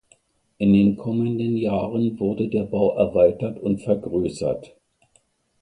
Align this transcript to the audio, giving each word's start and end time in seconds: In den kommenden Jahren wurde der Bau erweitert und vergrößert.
In 0.57 0.73
den 0.73 0.97
kommenden 0.97 1.55
Jahren 1.57 2.19
wurde 2.19 2.47
der 2.49 2.63
Bau 2.63 2.97
erweitert 2.97 3.59
und 3.59 3.83
vergrößert. 3.83 4.75